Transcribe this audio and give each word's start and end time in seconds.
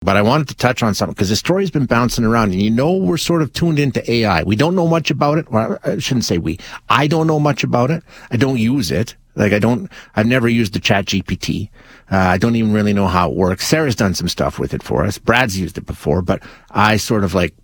But 0.00 0.16
I 0.16 0.22
wanted 0.22 0.48
to 0.48 0.54
touch 0.54 0.82
on 0.82 0.94
something 0.94 1.14
because 1.14 1.28
the 1.28 1.36
story's 1.36 1.72
been 1.72 1.86
bouncing 1.86 2.24
around 2.24 2.52
and 2.52 2.62
you 2.62 2.70
know 2.70 2.92
we're 2.92 3.16
sort 3.16 3.42
of 3.42 3.52
tuned 3.52 3.78
into 3.80 4.08
AI. 4.10 4.44
We 4.44 4.54
don't 4.54 4.76
know 4.76 4.86
much 4.86 5.10
about 5.10 5.38
it. 5.38 5.50
Well, 5.50 5.78
I 5.82 5.98
shouldn't 5.98 6.24
say 6.24 6.38
we. 6.38 6.58
I 6.88 7.08
don't 7.08 7.26
know 7.26 7.40
much 7.40 7.64
about 7.64 7.90
it. 7.90 8.04
I 8.30 8.36
don't 8.36 8.58
use 8.58 8.92
it. 8.92 9.16
Like 9.34 9.52
I 9.52 9.58
don't, 9.58 9.90
I've 10.14 10.26
never 10.26 10.48
used 10.48 10.72
the 10.72 10.80
ChatGPT. 10.80 11.70
Uh, 12.10 12.16
I 12.16 12.38
don't 12.38 12.56
even 12.56 12.72
really 12.72 12.92
know 12.92 13.08
how 13.08 13.30
it 13.30 13.36
works. 13.36 13.66
Sarah's 13.66 13.96
done 13.96 14.14
some 14.14 14.28
stuff 14.28 14.58
with 14.58 14.72
it 14.72 14.82
for 14.82 15.04
us. 15.04 15.18
Brad's 15.18 15.58
used 15.58 15.78
it 15.78 15.86
before, 15.86 16.22
but 16.22 16.42
I 16.70 16.96
sort 16.96 17.24
of 17.24 17.34
like, 17.34 17.54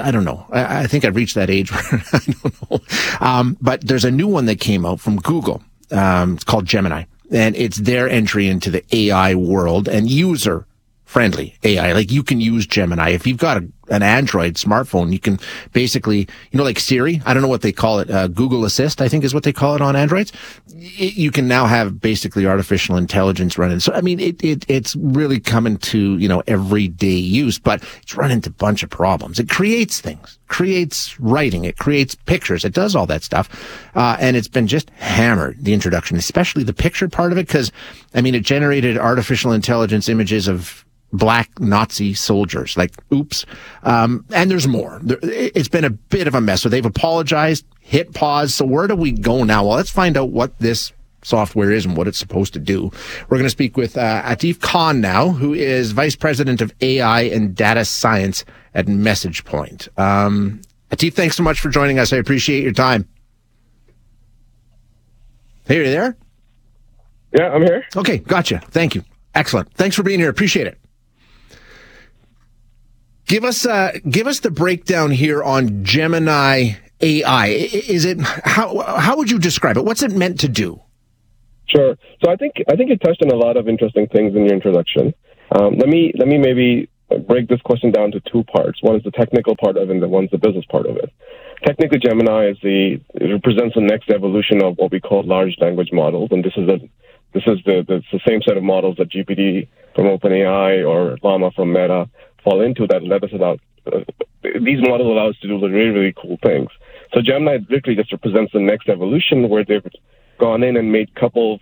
I 0.00 0.10
don't 0.10 0.24
know. 0.24 0.46
I, 0.50 0.82
I 0.82 0.86
think 0.86 1.04
I've 1.04 1.16
reached 1.16 1.34
that 1.34 1.50
age 1.50 1.70
where 1.72 2.02
I 2.12 2.20
don't 2.42 2.70
know. 2.70 2.80
Um, 3.20 3.56
but 3.60 3.86
there's 3.86 4.04
a 4.04 4.10
new 4.10 4.28
one 4.28 4.46
that 4.46 4.60
came 4.60 4.86
out 4.86 5.00
from 5.00 5.16
Google. 5.16 5.62
Um, 5.90 6.34
it's 6.34 6.44
called 6.44 6.66
Gemini 6.66 7.04
and 7.30 7.54
it's 7.56 7.78
their 7.78 8.08
entry 8.08 8.48
into 8.48 8.70
the 8.70 8.84
AI 8.92 9.34
world 9.34 9.88
and 9.88 10.10
user 10.10 10.66
friendly 11.10 11.52
AI. 11.64 11.92
Like 11.92 12.12
you 12.12 12.22
can 12.22 12.40
use 12.40 12.68
Gemini. 12.68 13.10
If 13.10 13.26
you've 13.26 13.36
got 13.36 13.56
a, 13.56 13.68
an 13.88 14.00
Android 14.00 14.54
smartphone, 14.54 15.12
you 15.12 15.18
can 15.18 15.40
basically, 15.72 16.20
you 16.52 16.56
know, 16.56 16.62
like 16.62 16.78
Siri, 16.78 17.20
I 17.26 17.34
don't 17.34 17.42
know 17.42 17.48
what 17.48 17.62
they 17.62 17.72
call 17.72 17.98
it, 17.98 18.08
uh, 18.08 18.28
Google 18.28 18.64
Assist, 18.64 19.02
I 19.02 19.08
think 19.08 19.24
is 19.24 19.34
what 19.34 19.42
they 19.42 19.52
call 19.52 19.74
it 19.74 19.80
on 19.80 19.96
Androids. 19.96 20.32
It, 20.68 21.16
you 21.16 21.32
can 21.32 21.48
now 21.48 21.66
have 21.66 22.00
basically 22.00 22.46
artificial 22.46 22.96
intelligence 22.96 23.58
running. 23.58 23.80
So, 23.80 23.92
I 23.92 24.02
mean, 24.02 24.20
it, 24.20 24.40
it, 24.44 24.64
it's 24.68 24.94
really 24.94 25.40
coming 25.40 25.78
to, 25.78 26.16
you 26.16 26.28
know, 26.28 26.44
everyday 26.46 27.08
use, 27.08 27.58
but 27.58 27.82
it's 28.02 28.14
run 28.14 28.30
into 28.30 28.50
a 28.50 28.52
bunch 28.52 28.84
of 28.84 28.90
problems. 28.90 29.40
It 29.40 29.48
creates 29.48 30.00
things, 30.00 30.38
creates 30.46 31.18
writing, 31.18 31.64
it 31.64 31.76
creates 31.76 32.14
pictures, 32.14 32.64
it 32.64 32.72
does 32.72 32.94
all 32.94 33.06
that 33.06 33.24
stuff. 33.24 33.48
Uh, 33.96 34.16
and 34.20 34.36
it's 34.36 34.46
been 34.46 34.68
just 34.68 34.90
hammered, 34.90 35.56
the 35.60 35.72
introduction, 35.72 36.16
especially 36.16 36.62
the 36.62 36.72
picture 36.72 37.08
part 37.08 37.32
of 37.32 37.38
it, 37.38 37.48
because, 37.48 37.72
I 38.14 38.20
mean, 38.20 38.36
it 38.36 38.44
generated 38.44 38.96
artificial 38.96 39.50
intelligence 39.50 40.08
images 40.08 40.46
of 40.46 40.84
black 41.12 41.58
Nazi 41.60 42.14
soldiers. 42.14 42.76
Like, 42.76 42.92
oops. 43.12 43.44
Um, 43.82 44.24
and 44.32 44.50
there's 44.50 44.68
more. 44.68 45.00
It's 45.22 45.68
been 45.68 45.84
a 45.84 45.90
bit 45.90 46.26
of 46.26 46.34
a 46.34 46.40
mess. 46.40 46.62
So 46.62 46.68
they've 46.68 46.84
apologized, 46.84 47.64
hit 47.80 48.14
pause. 48.14 48.54
So 48.54 48.64
where 48.64 48.86
do 48.86 48.94
we 48.94 49.12
go 49.12 49.44
now? 49.44 49.64
Well, 49.66 49.76
let's 49.76 49.90
find 49.90 50.16
out 50.16 50.30
what 50.30 50.58
this 50.58 50.92
software 51.22 51.70
is 51.70 51.84
and 51.84 51.96
what 51.96 52.08
it's 52.08 52.18
supposed 52.18 52.52
to 52.54 52.58
do. 52.58 52.90
We're 53.28 53.36
going 53.36 53.44
to 53.44 53.50
speak 53.50 53.76
with 53.76 53.96
uh, 53.96 54.22
Atif 54.22 54.60
Khan 54.60 55.00
now, 55.00 55.30
who 55.30 55.52
is 55.52 55.92
Vice 55.92 56.16
President 56.16 56.60
of 56.60 56.72
AI 56.80 57.22
and 57.22 57.54
Data 57.54 57.84
Science 57.84 58.44
at 58.74 58.86
Messagepoint. 58.86 59.88
Um, 59.98 60.62
Atif, 60.90 61.14
thanks 61.14 61.36
so 61.36 61.42
much 61.42 61.60
for 61.60 61.68
joining 61.68 61.98
us. 61.98 62.12
I 62.12 62.16
appreciate 62.16 62.62
your 62.62 62.72
time. 62.72 63.08
Hey, 65.66 65.78
are 65.78 65.84
you 65.84 65.90
there? 65.90 66.16
Yeah, 67.32 67.50
I'm 67.50 67.62
here. 67.62 67.84
Okay, 67.96 68.18
gotcha. 68.18 68.60
Thank 68.70 68.94
you. 68.94 69.04
Excellent. 69.34 69.72
Thanks 69.74 69.94
for 69.94 70.02
being 70.02 70.18
here. 70.18 70.30
Appreciate 70.30 70.66
it. 70.66 70.79
Give 73.30 73.44
us 73.44 73.64
uh, 73.64 73.92
give 74.08 74.26
us 74.26 74.40
the 74.40 74.50
breakdown 74.50 75.12
here 75.12 75.40
on 75.40 75.84
Gemini 75.84 76.72
AI. 77.00 77.46
Is 77.46 78.04
it 78.04 78.20
how 78.20 78.80
how 78.80 79.16
would 79.18 79.30
you 79.30 79.38
describe 79.38 79.76
it? 79.76 79.84
What's 79.84 80.02
it 80.02 80.10
meant 80.10 80.40
to 80.40 80.48
do? 80.48 80.80
Sure. 81.68 81.96
So 82.24 82.32
I 82.32 82.34
think 82.34 82.54
I 82.68 82.74
think 82.74 82.90
you 82.90 82.96
touched 82.96 83.22
on 83.22 83.30
a 83.30 83.36
lot 83.36 83.56
of 83.56 83.68
interesting 83.68 84.08
things 84.08 84.34
in 84.34 84.46
your 84.46 84.54
introduction. 84.54 85.14
Um, 85.54 85.76
let 85.78 85.88
me 85.88 86.12
let 86.18 86.26
me 86.26 86.38
maybe 86.38 86.90
break 87.28 87.46
this 87.46 87.60
question 87.60 87.92
down 87.92 88.10
to 88.10 88.20
two 88.32 88.42
parts. 88.42 88.82
One 88.82 88.96
is 88.96 89.04
the 89.04 89.12
technical 89.12 89.54
part 89.54 89.76
of 89.76 89.90
it, 89.90 89.92
and 89.92 90.02
the 90.02 90.08
one's 90.08 90.32
the 90.32 90.38
business 90.38 90.64
part 90.68 90.86
of 90.86 90.96
it. 90.96 91.12
Technically, 91.64 92.00
Gemini 92.00 92.50
is 92.50 92.56
the 92.64 93.00
represents 93.20 93.76
the 93.76 93.80
next 93.80 94.10
evolution 94.10 94.60
of 94.60 94.74
what 94.76 94.90
we 94.90 94.98
call 94.98 95.22
large 95.22 95.54
language 95.60 95.90
models, 95.92 96.30
and 96.32 96.42
this 96.42 96.54
is 96.56 96.68
a 96.68 96.80
this 97.32 97.44
is 97.46 97.58
the, 97.64 97.84
the, 97.86 98.02
the 98.10 98.20
same 98.26 98.42
set 98.42 98.56
of 98.56 98.64
models 98.64 98.96
that 98.96 99.08
GPT 99.12 99.68
from 99.94 100.06
OpenAI 100.06 100.84
or 100.84 101.16
Llama 101.22 101.52
from 101.52 101.72
Meta 101.72 102.08
fall 102.42 102.60
into 102.60 102.86
that 102.86 103.02
let 103.02 103.22
us 103.24 103.30
allow 103.32 103.56
uh, 103.92 104.00
these 104.42 104.80
models 104.80 105.08
allow 105.08 105.28
us 105.28 105.36
to 105.42 105.48
do 105.48 105.58
the 105.60 105.68
really 105.68 105.90
really 105.90 106.14
cool 106.16 106.38
things. 106.42 106.70
So 107.12 107.20
Gemini 107.20 107.58
literally 107.68 107.96
just 107.96 108.12
represents 108.12 108.52
the 108.52 108.60
next 108.60 108.88
evolution 108.88 109.48
where 109.48 109.64
they've 109.64 109.84
gone 110.38 110.62
in 110.62 110.76
and 110.76 110.92
made 110.92 111.10
a 111.14 111.20
couple 111.20 111.54
of 111.54 111.60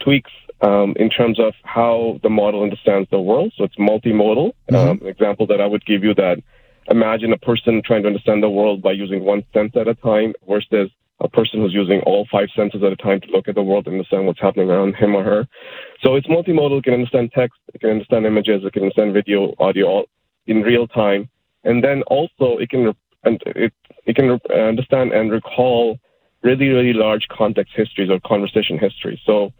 tweaks 0.00 0.32
um, 0.62 0.94
in 0.96 1.10
terms 1.10 1.38
of 1.38 1.54
how 1.62 2.18
the 2.22 2.30
model 2.30 2.62
understands 2.62 3.08
the 3.10 3.20
world. 3.20 3.52
So 3.56 3.64
it's 3.64 3.76
multimodal. 3.76 4.52
Mm-hmm. 4.70 4.76
Um, 4.76 5.00
an 5.00 5.06
example 5.06 5.46
that 5.46 5.60
I 5.60 5.66
would 5.66 5.84
give 5.86 6.02
you 6.04 6.14
that 6.14 6.42
imagine 6.90 7.32
a 7.32 7.38
person 7.38 7.82
trying 7.84 8.02
to 8.02 8.08
understand 8.08 8.42
the 8.42 8.50
world 8.50 8.82
by 8.82 8.92
using 8.92 9.24
one 9.24 9.44
sense 9.54 9.72
at 9.76 9.88
a 9.88 9.94
time 9.94 10.34
versus 10.48 10.90
a 11.20 11.28
person 11.28 11.60
who's 11.60 11.74
using 11.74 12.00
all 12.00 12.26
five 12.30 12.48
senses 12.56 12.82
at 12.82 12.92
a 12.92 12.96
time 12.96 13.20
to 13.20 13.28
look 13.28 13.48
at 13.48 13.54
the 13.54 13.62
world 13.62 13.86
and 13.86 13.94
understand 13.94 14.26
what's 14.26 14.40
happening 14.40 14.70
around 14.70 14.94
him 14.96 15.14
or 15.14 15.22
her. 15.22 15.46
So 16.02 16.14
it's 16.14 16.26
multimodal. 16.26 16.78
It 16.78 16.84
can 16.84 16.94
understand 16.94 17.32
text, 17.34 17.58
it 17.74 17.80
can 17.80 17.90
understand 17.90 18.26
images, 18.26 18.62
it 18.64 18.72
can 18.72 18.82
understand 18.82 19.12
video, 19.12 19.54
audio, 19.58 19.86
all 19.86 20.04
in 20.46 20.62
real 20.62 20.86
time, 20.88 21.28
and 21.64 21.84
then 21.84 22.02
also 22.04 22.58
it 22.58 22.70
can 22.70 22.94
and 23.24 23.42
it 23.46 23.72
it 24.06 24.16
can 24.16 24.40
understand 24.50 25.12
and 25.12 25.30
recall 25.30 25.98
really 26.42 26.68
really 26.68 26.94
large 26.94 27.28
context 27.28 27.74
histories 27.76 28.10
or 28.10 28.18
conversation 28.20 28.78
histories. 28.78 29.18
So 29.26 29.52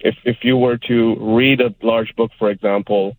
if 0.00 0.16
if 0.24 0.38
you 0.42 0.56
were 0.56 0.76
to 0.76 1.16
read 1.18 1.60
a 1.60 1.74
large 1.82 2.14
book, 2.16 2.30
for 2.38 2.50
example, 2.50 3.16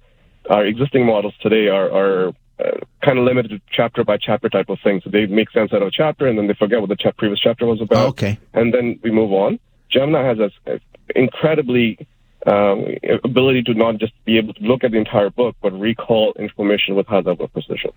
our 0.49 0.65
existing 0.65 1.05
models 1.05 1.33
today 1.41 1.67
are 1.67 1.91
are 1.91 2.33
uh, 2.63 2.79
kind 3.03 3.19
of 3.19 3.25
limited 3.25 3.49
to 3.49 3.61
chapter 3.71 4.03
by 4.03 4.17
chapter 4.17 4.49
type 4.49 4.69
of 4.69 4.79
thing. 4.83 5.01
So 5.03 5.09
they 5.09 5.25
make 5.25 5.51
sense 5.51 5.73
out 5.73 5.81
of 5.81 5.87
a 5.89 5.91
chapter 5.91 6.27
and 6.27 6.37
then 6.37 6.47
they 6.47 6.53
forget 6.53 6.79
what 6.79 6.89
the 6.89 6.95
cha- 6.95 7.11
previous 7.11 7.39
chapter 7.39 7.65
was 7.65 7.81
about. 7.81 8.09
okay. 8.09 8.39
And 8.53 8.73
then 8.73 8.99
we 9.03 9.11
move 9.11 9.31
on. 9.31 9.59
Gemini 9.89 10.23
has 10.23 10.37
an 10.65 10.79
incredibly 11.15 12.07
um, 12.45 12.85
ability 13.23 13.63
to 13.63 13.73
not 13.73 13.97
just 13.97 14.13
be 14.25 14.37
able 14.37 14.53
to 14.53 14.63
look 14.63 14.83
at 14.83 14.91
the 14.91 14.97
entire 14.97 15.29
book, 15.29 15.55
but 15.61 15.71
recall 15.77 16.33
information 16.39 16.95
with 16.95 17.07
high 17.07 17.19
level 17.19 17.47
precision. 17.47 17.91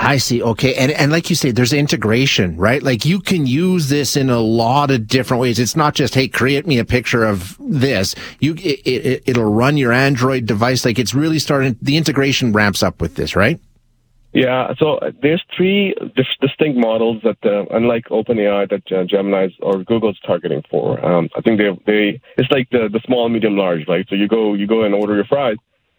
I 0.00 0.18
see. 0.18 0.40
Okay. 0.42 0.74
And, 0.76 0.92
and 0.92 1.10
like 1.10 1.28
you 1.28 1.34
say, 1.34 1.50
there's 1.50 1.72
integration, 1.72 2.56
right? 2.56 2.80
Like 2.82 3.04
you 3.04 3.18
can 3.18 3.46
use 3.46 3.88
this 3.88 4.16
in 4.16 4.30
a 4.30 4.38
lot 4.38 4.92
of 4.92 5.08
different 5.08 5.40
ways. 5.40 5.58
It's 5.58 5.74
not 5.74 5.94
just, 5.94 6.14
Hey, 6.14 6.28
create 6.28 6.68
me 6.68 6.78
a 6.78 6.84
picture 6.84 7.24
of 7.24 7.56
this. 7.58 8.14
You, 8.38 8.54
it, 8.54 8.80
it, 8.86 9.22
it'll 9.26 9.52
run 9.52 9.76
your 9.76 9.92
Android 9.92 10.46
device. 10.46 10.84
Like 10.84 11.00
it's 11.00 11.14
really 11.14 11.40
starting, 11.40 11.76
the 11.82 11.96
integration 11.96 12.52
ramps 12.52 12.82
up 12.82 13.00
with 13.00 13.16
this, 13.16 13.34
right? 13.34 13.60
Yeah, 14.32 14.74
so 14.78 14.98
uh, 14.98 15.10
there's 15.22 15.42
three 15.56 15.94
distinct 16.40 16.78
models 16.78 17.22
that, 17.24 17.38
uh, 17.44 17.64
unlike 17.74 18.04
OpenAI, 18.10 18.68
that 18.68 18.92
uh, 18.92 19.04
Gemini's 19.04 19.54
or 19.60 19.82
Google's 19.84 20.18
targeting 20.20 20.62
for. 20.70 21.02
Um, 21.04 21.30
I 21.34 21.40
think 21.40 21.58
they 21.58 21.70
they 21.86 22.20
it's 22.36 22.50
like 22.50 22.68
the 22.70 22.90
the 22.92 23.00
small, 23.06 23.28
medium, 23.30 23.56
large, 23.56 23.88
right? 23.88 24.06
So 24.08 24.14
you 24.14 24.28
go 24.28 24.52
you 24.52 24.66
go 24.66 24.82
and 24.82 24.94
order 24.94 25.14
your 25.14 25.24
fries. 25.24 25.56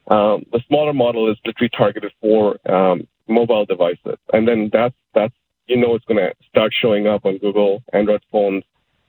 Um, 0.07 0.45
the 0.51 0.62
smaller 0.68 0.94
model 0.94 1.29
is 1.31 1.38
literally 1.44 1.72
targeted 1.75 2.12
for 2.22 2.59
um, 2.72 3.07
mobile 3.28 3.66
devices, 3.66 4.18
and 4.31 4.47
then 4.47 4.69
that's 4.72 4.95
that's 5.16 5.34
you 5.66 5.78
know 5.78 5.95
it's 5.95 6.06
going 6.06 6.19
to 6.19 6.31
start 6.47 6.72
showing 6.79 7.07
up 7.07 7.25
on 7.25 7.39
Google 7.39 7.84
Android 7.94 8.22
phones. 8.31 8.63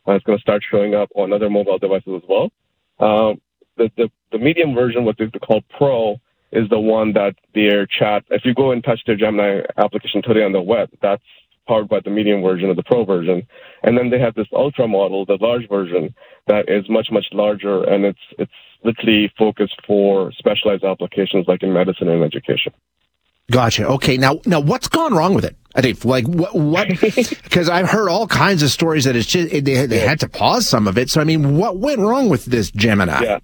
Uh, 0.09 0.12
it's 0.12 0.25
going 0.25 0.38
to 0.38 0.42
start 0.42 0.62
showing 0.70 0.94
up 0.94 1.10
on 1.14 1.32
other 1.34 1.50
mobile 1.50 1.78
devices 1.78 2.22
as 2.22 2.22
well. 2.26 2.50
Um, 3.00 3.41
the, 3.76 3.91
the 3.98 4.10
the 4.32 4.38
medium 4.38 4.75
version, 4.75 5.04
what 5.04 5.19
they 5.19 5.26
call 5.28 5.60
Pro 5.76 6.20
is 6.53 6.69
the 6.69 6.81
one 6.81 7.12
that 7.12 7.34
their 7.55 7.87
chat, 7.87 8.25
if 8.31 8.43
you 8.44 8.55
go 8.55 8.72
and 8.72 8.83
touch 8.83 9.01
their 9.07 9.16
Gemini 9.16 9.60
application 9.77 10.22
today 10.22 10.42
on 10.42 10.53
the 10.53 10.60
web, 10.60 10.91
that's 11.01 11.22
powered 11.69 11.89
by 11.89 12.01
the 12.04 12.10
medium 12.10 12.42
version 12.42 12.69
or 12.69 12.74
the 12.74 12.83
pro 12.83 13.04
version. 13.04 13.47
And 13.83 13.97
then 13.97 14.10
they 14.10 14.19
have 14.19 14.34
this 14.34 14.48
ultra 14.53 14.89
model, 14.89 15.24
the 15.24 15.39
large 15.41 15.69
version, 15.69 16.15
that 16.48 16.69
is 16.69 16.89
much, 16.89 17.09
much 17.13 17.27
larger 17.33 17.84
and 17.84 18.04
it's 18.04 18.19
it's 18.39 18.53
literally 18.83 19.30
focused 19.39 19.77
for 19.86 20.33
specialized 20.33 20.84
applications 20.84 21.47
like 21.47 21.63
in 21.63 21.72
medicine 21.72 22.09
and 22.09 22.24
education. 22.24 22.72
Gotcha. 23.51 23.86
Okay. 23.86 24.16
Now, 24.16 24.41
now 24.47 24.60
what's 24.60 24.89
gone 24.89 25.13
wrong 25.13 25.34
with 25.34 25.45
it? 25.45 25.57
Atif, 25.77 26.04
like 26.04 26.27
what, 26.27 26.54
what, 26.54 26.89
because 27.45 27.69
I've 27.69 27.89
heard 27.89 28.09
all 28.09 28.27
kinds 28.27 28.63
of 28.63 28.71
stories 28.71 29.04
that 29.04 29.16
it's 29.16 29.27
just, 29.27 29.51
they, 29.51 29.86
they 29.86 29.98
had 29.98 30.21
to 30.21 30.28
pause 30.28 30.69
some 30.69 30.89
of 30.89 30.97
it. 30.98 31.10
So, 31.10 31.21
I 31.21 31.24
mean, 31.24 31.57
what 31.57 31.78
went 31.78 32.01
wrong 32.01 32.28
with 32.28 32.45
this 32.45 32.71
Gemini? 32.71 33.22
Yeah. 33.22 33.39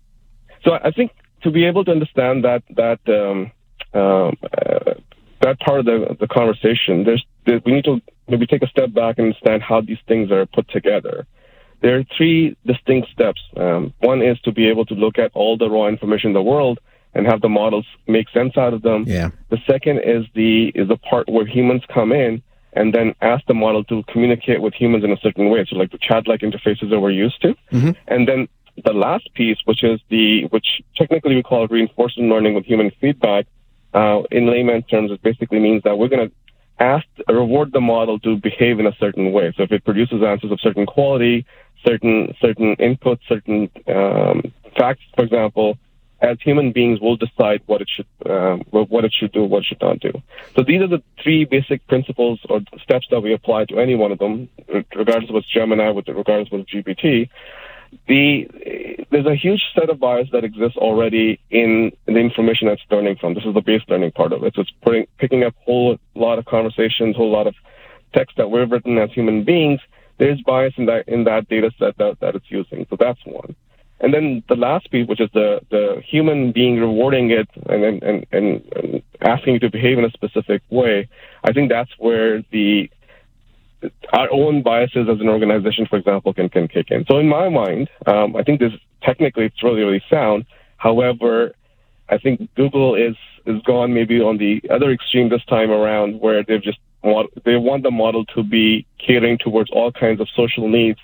So 0.64 0.72
I 0.72 0.90
think 0.90 1.12
to 1.42 1.50
be 1.50 1.64
able 1.66 1.84
to 1.84 1.90
understand 1.90 2.44
that 2.44 2.62
that 2.70 3.00
um, 3.08 3.52
uh, 3.92 4.30
that 5.40 5.60
part 5.60 5.80
of 5.80 5.86
the, 5.86 6.16
the 6.18 6.26
conversation, 6.26 7.04
there's 7.04 7.24
there, 7.44 7.60
we 7.64 7.72
need 7.72 7.84
to 7.84 8.00
maybe 8.28 8.46
take 8.46 8.62
a 8.62 8.68
step 8.68 8.92
back 8.92 9.18
and 9.18 9.28
understand 9.28 9.62
how 9.62 9.80
these 9.80 9.98
things 10.08 10.30
are 10.30 10.46
put 10.46 10.68
together. 10.68 11.26
There 11.82 11.98
are 11.98 12.04
three 12.16 12.56
distinct 12.66 13.10
steps. 13.10 13.40
Um, 13.56 13.92
one 13.98 14.22
is 14.22 14.40
to 14.40 14.52
be 14.52 14.68
able 14.68 14.86
to 14.86 14.94
look 14.94 15.18
at 15.18 15.30
all 15.34 15.56
the 15.56 15.68
raw 15.68 15.86
information 15.88 16.28
in 16.28 16.34
the 16.34 16.42
world 16.42 16.80
and 17.14 17.26
have 17.26 17.40
the 17.40 17.48
models 17.48 17.86
make 18.06 18.28
sense 18.30 18.56
out 18.56 18.74
of 18.74 18.82
them. 18.82 19.04
Yeah. 19.06 19.30
The 19.50 19.58
second 19.66 20.00
is 20.00 20.24
the 20.34 20.68
is 20.74 20.88
the 20.88 20.96
part 20.96 21.28
where 21.28 21.46
humans 21.46 21.82
come 21.92 22.12
in 22.12 22.42
and 22.72 22.92
then 22.92 23.14
ask 23.22 23.44
the 23.46 23.54
model 23.54 23.84
to 23.84 24.02
communicate 24.12 24.60
with 24.60 24.74
humans 24.74 25.02
in 25.02 25.10
a 25.10 25.16
certain 25.18 25.48
way. 25.48 25.64
So 25.68 25.76
like 25.76 25.92
the 25.92 25.98
chat-like 25.98 26.40
interfaces 26.40 26.90
that 26.90 27.00
we're 27.00 27.10
used 27.10 27.40
to. 27.42 27.54
Mm-hmm. 27.72 27.90
And 28.08 28.28
then 28.28 28.48
the 28.84 28.93
last 28.93 29.32
piece, 29.34 29.58
which 29.64 29.82
is 29.82 30.00
the 30.08 30.46
which 30.46 30.82
technically 30.96 31.37
we 31.37 31.43
call 31.43 31.67
reinforcement 31.67 32.28
learning 32.28 32.55
with 32.55 32.64
human 32.64 32.90
feedback. 33.00 33.46
Uh, 33.94 34.23
in 34.31 34.50
layman's 34.50 34.84
terms, 34.87 35.11
it 35.11 35.23
basically 35.23 35.58
means 35.58 35.82
that 35.84 35.96
we're 35.96 36.08
going 36.08 36.28
to 36.28 36.34
ask 36.78 37.06
reward 37.28 37.73
the 37.73 37.81
model 37.81 38.19
to 38.20 38.37
behave 38.37 38.78
in 38.78 38.87
a 38.87 38.94
certain 38.99 39.32
way. 39.32 39.52
So 39.56 39.62
if 39.62 39.73
it 39.73 39.84
produces 39.84 40.23
answers 40.23 40.52
of 40.52 40.61
certain 40.61 40.87
quality, 40.87 41.46
certain 41.84 42.34
certain 42.40 42.76
inputs, 42.76 43.20
certain 43.28 43.70
um, 43.87 44.52
facts, 44.76 45.02
for 45.14 45.25
example, 45.25 45.78
as 46.20 46.38
human 46.40 46.73
beings, 46.73 46.99
we'll 47.00 47.17
decide 47.17 47.62
what 47.67 47.81
it 47.82 47.88
should 47.88 48.06
um, 48.31 48.62
what 48.70 49.05
it 49.05 49.12
should 49.12 49.32
do, 49.32 49.44
what 49.44 49.58
it 49.58 49.67
should 49.67 49.81
not 49.81 50.00
do. 50.00 50.12
So 50.55 50.62
these 50.62 50.81
are 50.81 50.87
the 50.87 51.02
three 51.23 51.44
basic 51.44 51.87
principles 51.87 52.40
or 52.49 52.61
steps 52.82 53.06
that 53.11 53.20
we 53.20 53.32
apply 53.32 53.67
to 53.67 53.78
any 53.78 53.94
one 53.94 54.12
of 54.12 54.19
them, 54.19 54.49
regardless 54.94 55.31
of 55.31 55.34
what's 55.34 55.50
Gemini, 55.52 55.90
with 55.90 56.08
regardless 56.08 56.49
of 56.52 56.61
what's 56.61 56.73
GPT. 56.73 57.28
The 58.08 58.48
there's 59.10 59.26
a 59.26 59.34
huge 59.34 59.62
set 59.75 59.88
of 59.88 60.00
bias 60.00 60.28
that 60.32 60.44
exists 60.44 60.76
already 60.76 61.40
in, 61.50 61.93
the 62.06 62.19
information 62.19 62.69
that's 62.69 62.82
learning 62.90 63.16
from. 63.20 63.34
This 63.34 63.44
is 63.44 63.54
the 63.54 63.60
base 63.60 63.82
learning 63.88 64.12
part 64.12 64.32
of 64.32 64.43
it. 64.44 64.54
So 64.54 64.62
it's 64.62 64.72
putting, 64.82 65.06
picking 65.19 65.44
up 65.44 65.54
whole 65.64 65.98
lot 66.14 66.38
of 66.38 66.44
conversations, 66.44 67.16
whole 67.16 67.31
lot 67.31 67.46
of 67.46 67.54
text 68.14 68.37
that 68.37 68.50
we've 68.50 68.70
written 68.70 68.98
as 68.98 69.10
human 69.12 69.44
beings. 69.44 69.81
There's 70.19 70.40
bias 70.43 70.75
in 70.76 70.87
that 70.87 71.08
in 71.08 71.25
that 71.25 71.48
data 71.48 71.70
set 71.78 71.96
that, 71.98 72.19
that 72.20 72.34
it's 72.34 72.50
using. 72.50 72.87
So 72.90 72.96
that's 72.98 73.20
one. 73.25 73.54
And 74.00 74.12
then 74.12 74.42
the 74.49 74.56
last 74.56 74.90
piece, 74.90 75.08
which 75.08 75.20
is 75.20 75.31
the, 75.32 75.60
the 75.70 76.02
human 76.06 76.52
being 76.52 76.78
rewarding 76.78 77.31
it 77.31 77.49
and, 77.66 77.82
and, 77.82 78.26
and, 78.31 78.62
and 78.72 79.02
asking 79.22 79.56
it 79.56 79.58
to 79.60 79.70
behave 79.70 79.99
in 79.99 80.04
a 80.04 80.10
specific 80.10 80.62
way, 80.69 81.08
I 81.44 81.52
think 81.52 81.70
that's 81.70 81.90
where 81.99 82.42
the 82.52 82.90
our 84.12 84.32
own 84.32 84.62
biases 84.62 85.08
as 85.08 85.20
an 85.20 85.28
organization, 85.28 85.87
for 85.87 85.96
example, 85.96 86.32
can, 86.32 86.49
can 86.49 86.69
kick 86.69 86.90
in. 86.90 87.05
So 87.06 87.19
in 87.19 87.28
my 87.28 87.49
mind, 87.49 87.88
um, 88.06 88.37
I 88.37 88.43
think 88.43 88.61
this 88.61 88.73
technically 89.02 89.44
it's 89.46 89.62
really, 89.62 89.82
really 89.82 90.02
sound. 90.11 90.46
However, 90.76 91.55
I 92.08 92.19
think 92.19 92.49
Google 92.55 92.94
is 92.94 93.17
is 93.46 93.62
gone 93.62 93.94
maybe 93.94 94.20
on 94.20 94.38
the 94.38 94.61
other 94.70 94.90
extreme 94.90 95.28
this 95.28 95.44
time 95.44 95.70
around, 95.70 96.20
where 96.20 96.43
they've 96.43 96.62
just 96.62 96.78
they 97.44 97.56
want 97.56 97.82
the 97.82 97.90
model 97.90 98.25
to 98.26 98.43
be 98.43 98.87
catering 98.99 99.38
towards 99.38 99.70
all 99.70 99.93
kinds 99.93 100.20
of 100.20 100.28
social 100.34 100.69
needs 100.69 100.99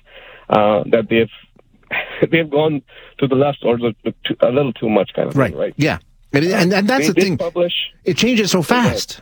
uh, 0.49 0.83
that 0.87 1.07
they've 1.09 1.29
they've 2.31 2.49
gone 2.49 2.81
to 3.19 3.27
the 3.27 3.35
left 3.35 3.59
or 3.63 3.75
a 3.75 4.51
little 4.51 4.73
too 4.73 4.89
much 4.89 5.11
kind 5.15 5.29
of 5.29 5.37
right. 5.37 5.51
thing, 5.51 5.59
right? 5.59 5.73
Yeah, 5.77 5.99
and, 6.31 6.45
and, 6.45 6.73
and 6.73 6.89
that's 6.89 7.07
they 7.07 7.13
the 7.13 7.21
thing. 7.21 7.37
Publish, 7.37 7.73
it 8.03 8.17
changes 8.17 8.51
so 8.51 8.61
fast. 8.61 9.21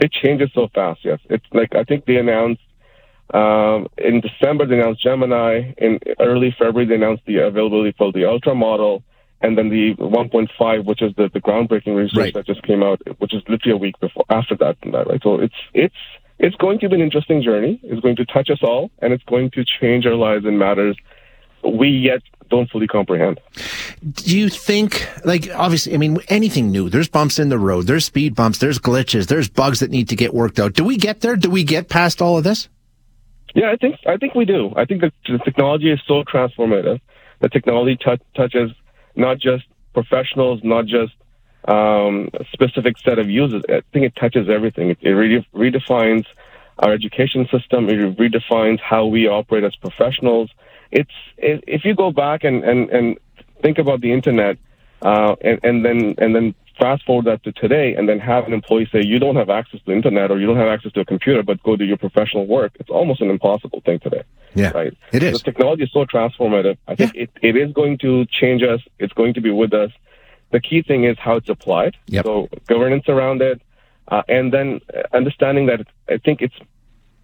It 0.00 0.12
changes 0.12 0.50
so 0.54 0.68
fast. 0.74 1.04
Yes, 1.04 1.20
it's 1.28 1.44
like 1.52 1.74
I 1.74 1.84
think 1.84 2.06
they 2.06 2.16
announced 2.16 2.62
um, 3.32 3.88
in 3.98 4.20
December 4.20 4.66
they 4.66 4.78
announced 4.78 5.02
Gemini. 5.02 5.72
In 5.78 6.00
early 6.18 6.54
February 6.58 6.86
they 6.86 6.94
announced 6.94 7.24
the 7.26 7.38
availability 7.38 7.94
for 7.96 8.10
the 8.12 8.24
Ultra 8.24 8.54
model, 8.54 9.02
and 9.40 9.56
then 9.56 9.68
the 9.68 9.94
1.5, 9.96 10.84
which 10.84 11.02
is 11.02 11.14
the, 11.16 11.28
the 11.32 11.40
groundbreaking 11.40 11.94
research 11.94 12.16
right. 12.16 12.34
that 12.34 12.46
just 12.46 12.62
came 12.62 12.82
out, 12.82 13.00
which 13.18 13.34
is 13.34 13.42
literally 13.48 13.72
a 13.72 13.76
week 13.76 13.98
before 14.00 14.24
after 14.30 14.56
that. 14.56 14.76
that 14.92 15.06
right. 15.06 15.22
So 15.22 15.38
it's 15.38 15.54
it's 15.74 15.94
it's 16.38 16.56
going 16.56 16.78
to 16.80 16.88
be 16.88 16.94
an 16.94 17.02
interesting 17.02 17.42
journey. 17.42 17.78
It's 17.82 18.00
going 18.00 18.16
to 18.16 18.24
touch 18.24 18.48
us 18.50 18.60
all, 18.62 18.90
and 19.00 19.12
it's 19.12 19.24
going 19.24 19.50
to 19.52 19.64
change 19.64 20.06
our 20.06 20.14
lives 20.14 20.46
in 20.46 20.56
matters 20.56 20.96
we 21.62 21.88
yet 21.88 22.22
don't 22.50 22.68
fully 22.70 22.86
comprehend. 22.86 23.40
Do 24.02 24.36
you 24.36 24.48
think, 24.48 25.08
like, 25.24 25.48
obviously, 25.54 25.94
I 25.94 25.96
mean, 25.96 26.18
anything 26.28 26.70
new, 26.70 26.90
there's 26.90 27.08
bumps 27.08 27.38
in 27.38 27.48
the 27.48 27.58
road, 27.58 27.86
there's 27.86 28.04
speed 28.04 28.34
bumps, 28.34 28.58
there's 28.58 28.78
glitches, 28.78 29.28
there's 29.28 29.48
bugs 29.48 29.80
that 29.80 29.90
need 29.90 30.08
to 30.08 30.16
get 30.16 30.34
worked 30.34 30.58
out. 30.58 30.74
Do 30.74 30.84
we 30.84 30.96
get 30.96 31.20
there? 31.20 31.36
Do 31.36 31.50
we 31.50 31.64
get 31.64 31.88
past 31.88 32.20
all 32.20 32.36
of 32.36 32.44
this? 32.44 32.68
Yeah, 33.54 33.70
I 33.72 33.76
think 33.76 33.96
I 34.06 34.16
think 34.16 34.34
we 34.34 34.44
do. 34.44 34.72
I 34.76 34.84
think 34.84 35.00
that 35.00 35.12
the 35.26 35.38
technology 35.38 35.90
is 35.90 36.00
so 36.06 36.22
transformative. 36.22 37.00
The 37.40 37.48
technology 37.48 37.96
t- 37.96 38.24
touches 38.36 38.70
not 39.16 39.38
just 39.38 39.64
professionals, 39.92 40.60
not 40.62 40.86
just 40.86 41.12
um, 41.66 42.30
a 42.34 42.44
specific 42.52 42.96
set 42.98 43.18
of 43.18 43.28
users. 43.28 43.62
I 43.68 43.82
think 43.92 44.06
it 44.06 44.14
touches 44.16 44.48
everything. 44.48 44.90
It, 44.90 44.98
it 45.02 45.10
re- 45.10 45.46
redefines 45.54 46.26
our 46.78 46.92
education 46.92 47.48
system. 47.50 47.88
It 47.88 48.16
redefines 48.16 48.80
how 48.80 49.06
we 49.06 49.26
operate 49.26 49.64
as 49.64 49.74
professionals. 49.76 50.50
It's 50.90 51.10
it, 51.36 51.64
if 51.66 51.84
you 51.84 51.94
go 51.94 52.10
back 52.12 52.44
and, 52.44 52.64
and, 52.64 52.90
and 52.90 53.18
think 53.62 53.78
about 53.78 54.00
the 54.00 54.12
internet, 54.12 54.58
uh, 55.02 55.36
and, 55.40 55.60
and 55.62 55.84
then 55.84 56.14
and 56.18 56.34
then 56.34 56.54
fast 56.78 57.04
forward 57.04 57.26
that 57.26 57.42
to 57.44 57.52
today, 57.52 57.94
and 57.94 58.08
then 58.08 58.18
have 58.18 58.46
an 58.46 58.52
employee 58.54 58.88
say 58.90 59.02
you 59.04 59.18
don't 59.18 59.36
have 59.36 59.50
access 59.50 59.80
to 59.80 59.86
the 59.86 59.92
internet 59.92 60.30
or 60.30 60.38
you 60.40 60.46
don't 60.46 60.56
have 60.56 60.68
access 60.68 60.90
to 60.92 61.00
a 61.00 61.04
computer, 61.04 61.42
but 61.42 61.62
go 61.62 61.76
do 61.76 61.84
your 61.84 61.98
professional 61.98 62.46
work. 62.46 62.72
It's 62.80 62.88
almost 62.90 63.20
an 63.20 63.30
impossible 63.30 63.82
thing 63.84 63.98
today. 64.00 64.22
Yeah, 64.54 64.70
right. 64.70 64.96
It 65.12 65.22
is. 65.22 65.42
The 65.42 65.52
technology 65.52 65.84
is 65.84 65.92
so 65.92 66.04
transformative. 66.06 66.78
I 66.88 66.94
think 66.94 67.14
Yeah. 67.14 67.22
it, 67.24 67.30
it 67.42 67.56
is 67.56 67.72
going 67.72 67.98
to 67.98 68.24
change 68.26 68.62
us. 68.62 68.80
It's 68.98 69.12
going 69.12 69.34
to 69.34 69.40
be 69.40 69.50
with 69.50 69.74
us. 69.74 69.90
The 70.52 70.60
key 70.60 70.82
thing 70.82 71.04
is 71.04 71.16
how 71.18 71.36
it's 71.36 71.48
applied. 71.48 71.96
Yep. 72.06 72.24
So 72.24 72.48
governance 72.66 73.04
around 73.08 73.42
it, 73.42 73.60
uh, 74.08 74.22
and 74.28 74.52
then 74.52 74.80
understanding 75.12 75.66
that 75.66 75.86
I 76.08 76.16
think 76.16 76.40
it's 76.42 76.56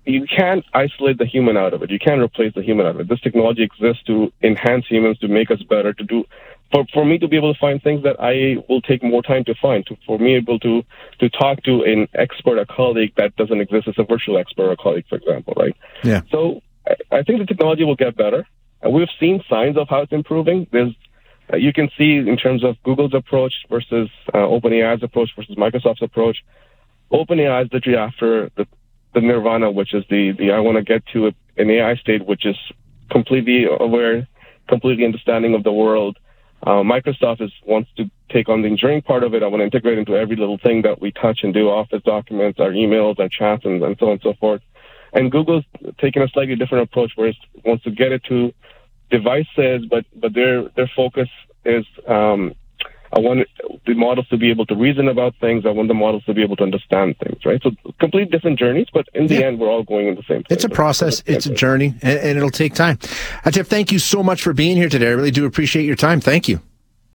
you 0.06 0.26
can't 0.26 0.64
isolate 0.72 1.18
the 1.18 1.26
human 1.26 1.56
out 1.56 1.74
of 1.74 1.82
it. 1.82 1.90
You 1.90 1.98
can't 1.98 2.20
replace 2.20 2.54
the 2.54 2.62
human 2.62 2.86
out 2.86 2.94
of 2.94 3.00
it. 3.00 3.08
This 3.08 3.20
technology 3.20 3.62
exists 3.62 4.02
to 4.04 4.32
enhance 4.42 4.86
humans, 4.88 5.18
to 5.18 5.28
make 5.28 5.50
us 5.50 5.62
better, 5.62 5.92
to 5.92 6.04
do 6.04 6.24
for, 6.72 6.84
for 6.92 7.04
me 7.04 7.18
to 7.18 7.28
be 7.28 7.36
able 7.36 7.52
to 7.52 7.60
find 7.60 7.82
things 7.82 8.02
that 8.02 8.16
I 8.18 8.62
will 8.68 8.80
take 8.80 9.02
more 9.02 9.22
time 9.22 9.44
to 9.44 9.54
find, 9.54 9.86
to, 9.86 9.96
for 10.06 10.18
me 10.18 10.34
able 10.34 10.58
to 10.60 10.82
to 11.20 11.28
talk 11.28 11.62
to 11.64 11.82
an 11.82 12.08
expert, 12.14 12.58
a 12.58 12.66
colleague 12.66 13.12
that 13.16 13.36
doesn't 13.36 13.60
exist 13.60 13.88
as 13.88 13.94
a 13.98 14.04
virtual 14.04 14.38
expert 14.38 14.64
or 14.64 14.72
a 14.72 14.76
colleague, 14.76 15.06
for 15.08 15.16
example, 15.16 15.54
right? 15.56 15.76
Yeah. 16.02 16.22
So 16.30 16.62
I, 16.86 17.18
I 17.18 17.22
think 17.22 17.38
the 17.38 17.46
technology 17.46 17.84
will 17.84 17.96
get 17.96 18.16
better. 18.16 18.46
And 18.82 18.92
we've 18.92 19.08
seen 19.18 19.42
signs 19.48 19.76
of 19.76 19.88
how 19.88 20.02
it's 20.02 20.12
improving. 20.12 20.66
There's 20.70 20.94
uh, 21.52 21.56
you 21.56 21.72
can 21.72 21.88
see 21.96 22.16
in 22.16 22.36
terms 22.36 22.64
of 22.64 22.76
Google's 22.82 23.14
approach 23.14 23.54
versus 23.70 24.10
uh, 24.34 24.38
OpenAI's 24.38 25.02
approach 25.02 25.30
versus 25.36 25.54
Microsoft's 25.56 26.02
approach. 26.02 26.38
OpenAI 27.12 27.66
is 27.66 27.72
literally 27.72 27.98
after 27.98 28.50
the, 28.56 28.66
the 29.16 29.22
nirvana, 29.22 29.70
which 29.70 29.94
is 29.94 30.04
the, 30.10 30.32
the 30.38 30.52
I 30.52 30.60
want 30.60 30.76
to 30.76 30.84
get 30.84 31.02
to 31.14 31.32
an 31.56 31.70
AI 31.70 31.96
state 31.96 32.26
which 32.26 32.44
is 32.44 32.56
completely 33.10 33.64
aware, 33.64 34.28
completely 34.68 35.06
understanding 35.06 35.54
of 35.54 35.64
the 35.64 35.72
world. 35.72 36.18
Uh, 36.62 36.82
Microsoft 36.82 37.40
is 37.40 37.50
wants 37.64 37.88
to 37.96 38.10
take 38.30 38.50
on 38.50 38.60
the 38.60 38.68
engineering 38.68 39.00
part 39.00 39.24
of 39.24 39.32
it. 39.34 39.42
I 39.42 39.46
want 39.46 39.60
to 39.60 39.64
integrate 39.64 39.98
into 39.98 40.16
every 40.16 40.36
little 40.36 40.58
thing 40.58 40.82
that 40.82 41.00
we 41.00 41.12
touch 41.12 41.40
and 41.44 41.54
do, 41.54 41.70
Office 41.70 42.02
documents, 42.02 42.60
our 42.60 42.70
emails, 42.70 43.18
our 43.18 43.28
chats, 43.28 43.64
and, 43.64 43.82
and 43.82 43.96
so 43.98 44.06
on 44.06 44.12
and 44.12 44.20
so 44.22 44.34
forth. 44.34 44.60
And 45.14 45.32
Google's 45.32 45.64
taking 45.98 46.22
a 46.22 46.28
slightly 46.28 46.56
different 46.56 46.84
approach, 46.84 47.12
where 47.16 47.28
it 47.28 47.36
wants 47.64 47.84
to 47.84 47.90
get 47.90 48.12
it 48.12 48.22
to 48.24 48.52
devices, 49.10 49.86
but 49.88 50.04
but 50.14 50.34
their 50.34 50.68
their 50.76 50.90
focus 50.94 51.28
is 51.64 51.86
um, 52.06 52.54
I 53.12 53.18
want 53.20 53.46
the 53.86 53.94
models 53.94 54.28
to 54.28 54.36
be 54.36 54.50
able 54.50 54.66
to 54.66 54.74
reason 54.74 55.08
about 55.08 55.34
things. 55.40 55.64
I 55.66 55.70
want 55.70 55.88
the 55.88 55.94
models 55.94 56.24
to 56.24 56.34
be 56.34 56.42
able 56.42 56.56
to 56.56 56.62
understand 56.64 57.16
things, 57.18 57.44
right? 57.44 57.60
So 57.62 57.70
complete 58.00 58.30
different 58.30 58.58
journeys, 58.58 58.86
but 58.92 59.06
in 59.14 59.26
the 59.26 59.36
Yeah. 59.36 59.46
end, 59.46 59.58
we're 59.58 59.70
all 59.70 59.84
going 59.84 60.08
in 60.08 60.14
the 60.16 60.22
same. 60.28 60.44
It's 60.50 60.64
a 60.64 60.68
process, 60.68 61.22
it's 61.26 61.46
a 61.46 61.54
journey, 61.54 61.94
and, 62.02 62.18
and 62.18 62.36
it'll 62.38 62.50
take 62.50 62.74
time. 62.74 62.96
Atif, 63.44 63.66
thank 63.66 63.92
you 63.92 63.98
so 63.98 64.22
much 64.22 64.42
for 64.42 64.52
being 64.52 64.76
here 64.76 64.88
today. 64.88 65.08
I 65.08 65.12
really 65.12 65.30
do 65.30 65.44
appreciate 65.46 65.84
your 65.84 65.96
time. 65.96 66.20
Thank 66.20 66.48
you. 66.48 66.60